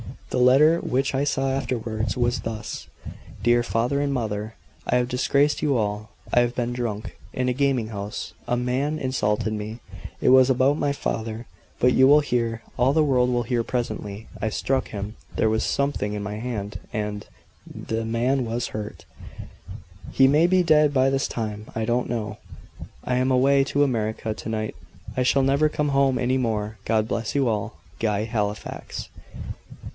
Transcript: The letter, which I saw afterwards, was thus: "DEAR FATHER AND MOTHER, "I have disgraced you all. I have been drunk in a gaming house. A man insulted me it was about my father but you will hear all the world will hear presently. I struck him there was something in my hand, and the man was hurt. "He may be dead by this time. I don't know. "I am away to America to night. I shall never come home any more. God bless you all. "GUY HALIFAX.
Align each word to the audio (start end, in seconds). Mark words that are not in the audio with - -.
The 0.31 0.39
letter, 0.39 0.79
which 0.79 1.13
I 1.13 1.25
saw 1.25 1.51
afterwards, 1.51 2.17
was 2.17 2.39
thus: 2.39 2.87
"DEAR 3.43 3.61
FATHER 3.63 3.99
AND 3.99 4.13
MOTHER, 4.13 4.55
"I 4.87 4.95
have 4.95 5.09
disgraced 5.09 5.61
you 5.61 5.77
all. 5.77 6.11
I 6.33 6.39
have 6.39 6.55
been 6.55 6.73
drunk 6.73 7.17
in 7.33 7.49
a 7.49 7.53
gaming 7.53 7.89
house. 7.89 8.33
A 8.47 8.55
man 8.55 8.97
insulted 8.97 9.51
me 9.53 9.79
it 10.21 10.29
was 10.29 10.49
about 10.49 10.77
my 10.77 10.91
father 10.93 11.45
but 11.79 11.93
you 11.93 12.07
will 12.07 12.21
hear 12.21 12.63
all 12.79 12.93
the 12.93 13.03
world 13.03 13.29
will 13.29 13.43
hear 13.43 13.61
presently. 13.63 14.27
I 14.41 14.49
struck 14.49 14.87
him 14.87 15.17
there 15.35 15.49
was 15.49 15.63
something 15.63 16.13
in 16.13 16.23
my 16.23 16.37
hand, 16.37 16.79
and 16.93 17.27
the 17.69 18.05
man 18.05 18.45
was 18.45 18.67
hurt. 18.67 19.05
"He 20.11 20.27
may 20.29 20.47
be 20.47 20.63
dead 20.63 20.93
by 20.93 21.09
this 21.11 21.27
time. 21.27 21.67
I 21.75 21.85
don't 21.85 22.09
know. 22.09 22.37
"I 23.03 23.15
am 23.17 23.29
away 23.31 23.65
to 23.65 23.83
America 23.83 24.33
to 24.33 24.49
night. 24.49 24.75
I 25.15 25.23
shall 25.23 25.43
never 25.43 25.69
come 25.69 25.89
home 25.89 26.17
any 26.17 26.37
more. 26.39 26.77
God 26.85 27.07
bless 27.07 27.35
you 27.35 27.49
all. 27.49 27.75
"GUY 27.99 28.23
HALIFAX. 28.25 29.09